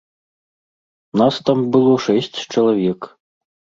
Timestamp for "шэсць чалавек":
2.07-2.99